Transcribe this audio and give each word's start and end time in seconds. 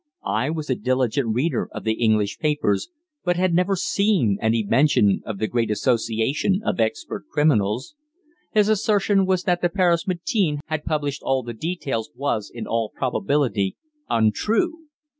I 0.25 0.49
was 0.49 0.67
a 0.71 0.75
diligent 0.75 1.27
reader 1.35 1.69
of 1.71 1.83
the 1.83 1.93
English 1.93 2.39
papers, 2.39 2.89
but 3.23 3.37
had 3.37 3.53
never 3.53 3.75
seen 3.75 4.39
any 4.41 4.63
mention 4.63 5.21
of 5.27 5.37
the 5.37 5.45
great 5.45 5.69
association 5.69 6.59
of 6.65 6.79
expert 6.79 7.27
criminals. 7.29 7.93
His 8.51 8.67
assertion 8.67 9.27
that 9.45 9.59
the 9.61 9.69
Paris 9.69 10.07
Matin 10.07 10.61
had 10.65 10.85
published 10.85 11.21
all 11.21 11.43
the 11.43 11.53
details 11.53 12.09
was, 12.15 12.49
in 12.51 12.65
all 12.65 12.89
probability, 12.89 13.75
untrue. 14.09 14.85